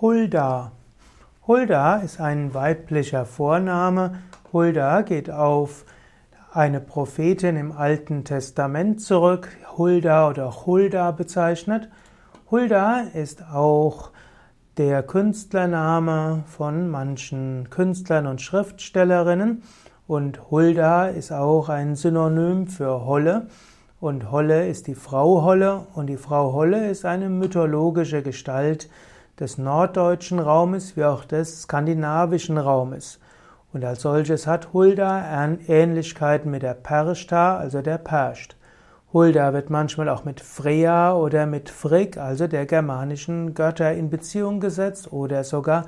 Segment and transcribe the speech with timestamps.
[0.00, 0.72] Hulda.
[1.46, 4.14] Hulda ist ein weiblicher Vorname.
[4.50, 5.84] Hulda geht auf
[6.54, 11.90] eine Prophetin im Alten Testament zurück, Hulda oder Hulda bezeichnet.
[12.50, 14.12] Hulda ist auch
[14.78, 19.62] der Künstlername von manchen Künstlern und Schriftstellerinnen
[20.06, 23.48] und Hulda ist auch ein Synonym für Holle
[24.00, 28.88] und Holle ist die Frau Holle und die Frau Holle ist eine mythologische Gestalt
[29.40, 33.18] des norddeutschen Raumes wie auch des skandinavischen Raumes.
[33.72, 35.24] Und als solches hat Hulda
[35.66, 38.56] Ähnlichkeiten mit der Perchta, also der Perscht.
[39.12, 44.60] Hulda wird manchmal auch mit Freya oder mit Frigg, also der germanischen Götter, in Beziehung
[44.60, 45.86] gesetzt oder sogar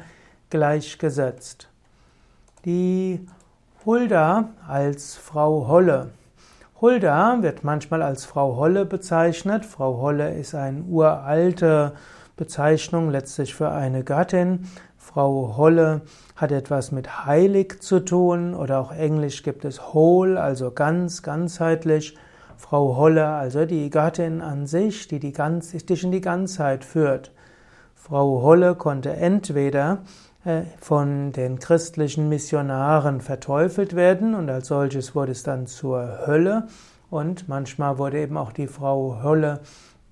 [0.51, 1.69] gleichgesetzt.
[2.65, 3.27] Die
[3.84, 6.10] Hulda als Frau Holle.
[6.80, 9.65] Hulda wird manchmal als Frau Holle bezeichnet.
[9.65, 11.93] Frau Holle ist eine uralte
[12.36, 14.68] Bezeichnung letztlich für eine Gattin.
[14.96, 16.02] Frau Holle
[16.36, 22.16] hat etwas mit heilig zu tun oder auch englisch gibt es whole, also ganz, ganzheitlich.
[22.57, 27.32] Frau Holle, also die Gattin an sich, die die ganz, dich in die Ganzheit führt.
[27.95, 29.98] Frau Holle konnte entweder
[30.45, 36.66] äh, von den christlichen Missionaren verteufelt werden und als solches wurde es dann zur Hölle
[37.10, 39.60] und manchmal wurde eben auch die Frau Hölle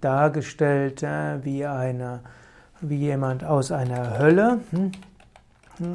[0.00, 2.20] dargestellt äh, wie eine
[2.80, 4.92] wie jemand aus einer Hölle, hm,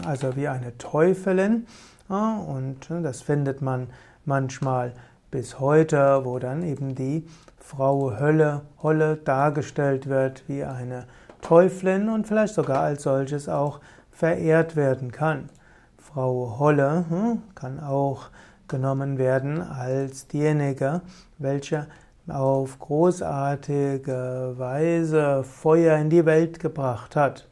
[0.05, 1.65] also wie eine Teufelin
[2.07, 3.87] und äh, das findet man
[4.25, 4.93] manchmal
[5.31, 7.27] bis heute, wo dann eben die
[7.59, 11.05] Frau Hölle Holle dargestellt wird wie eine
[11.41, 13.79] Teufelin und vielleicht sogar als solches auch
[14.11, 15.49] verehrt werden kann.
[15.97, 18.29] Frau Holle hm, kann auch
[18.67, 21.01] genommen werden als diejenige,
[21.37, 21.87] welche
[22.27, 27.47] auf großartige Weise Feuer in die Welt gebracht hat.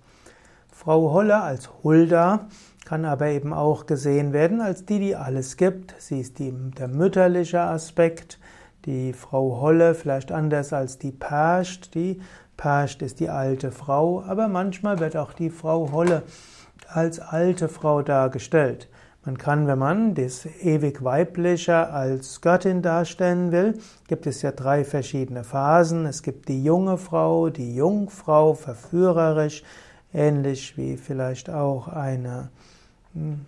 [0.72, 2.48] Frau Holle als Hulda
[2.86, 5.96] kann aber eben auch gesehen werden als die, die alles gibt.
[6.00, 8.40] Sie ist die, der mütterliche Aspekt.
[8.86, 11.94] Die Frau Holle vielleicht anders als die Perscht.
[11.94, 12.20] Die
[12.58, 16.24] Perscht ist die alte Frau, aber manchmal wird auch die Frau Holle
[16.88, 18.90] als alte Frau dargestellt.
[19.26, 24.84] Man kann, wenn man das ewig Weibliche als Göttin darstellen will, gibt es ja drei
[24.84, 26.06] verschiedene Phasen.
[26.06, 29.64] Es gibt die junge Frau, die Jungfrau, verführerisch,
[30.14, 32.50] ähnlich wie vielleicht auch eine
[33.14, 33.46] hm,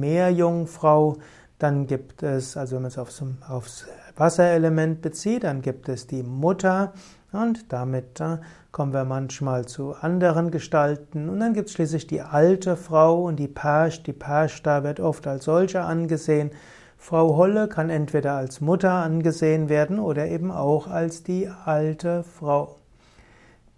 [0.00, 1.18] Meerjungfrau.
[1.60, 3.86] Dann gibt es, also wenn man es aufs, aufs
[4.16, 6.92] Wasserelement bezieht, dann gibt es die Mutter
[7.34, 8.38] und damit äh,
[8.72, 11.28] kommen wir manchmal zu anderen Gestalten.
[11.28, 14.02] Und dann gibt es schließlich die alte Frau und die Persch.
[14.02, 16.50] Die Persch da wird oft als solche angesehen.
[16.96, 22.76] Frau Holle kann entweder als Mutter angesehen werden oder eben auch als die alte Frau.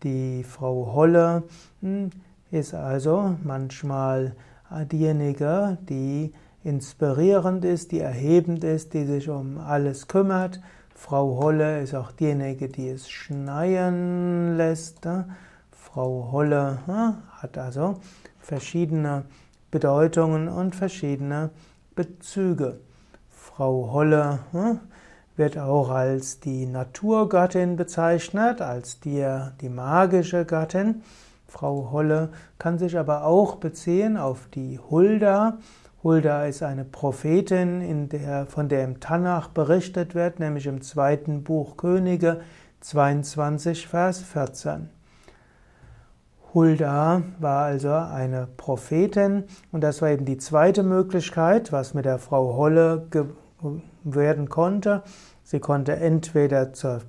[0.02, 1.42] Die Frau Holle
[1.80, 2.10] hm,
[2.50, 4.36] ist also manchmal
[4.92, 6.32] diejenige, die
[6.64, 10.60] inspirierend ist, die erhebend ist, die sich um alles kümmert.
[10.96, 15.06] Frau Holle ist auch diejenige, die es schneien lässt.
[15.70, 16.78] Frau Holle
[17.30, 18.00] hat also
[18.40, 19.26] verschiedene
[19.70, 21.50] Bedeutungen und verschiedene
[21.94, 22.80] Bezüge.
[23.30, 24.38] Frau Holle
[25.36, 29.24] wird auch als die Naturgattin bezeichnet, als die,
[29.60, 31.02] die magische Gattin.
[31.46, 35.58] Frau Holle kann sich aber auch beziehen auf die Hulda.
[36.06, 41.42] Hulda ist eine Prophetin, in der, von der im Tanach berichtet wird, nämlich im zweiten
[41.42, 42.42] Buch Könige
[42.78, 44.88] 22, Vers 14.
[46.54, 52.20] Hulda war also eine Prophetin und das war eben die zweite Möglichkeit, was mit der
[52.20, 53.08] Frau Holle
[54.04, 55.02] werden konnte.
[55.42, 57.00] Sie konnte entweder zur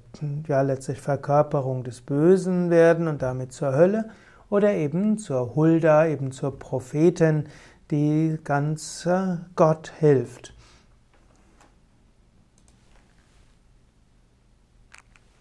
[0.48, 4.10] ja, letztlich Verkörperung des Bösen werden und damit zur Hölle
[4.50, 7.44] oder eben zur Hulda, eben zur Prophetin,
[7.92, 9.08] die ganz
[9.56, 10.57] Gott hilft.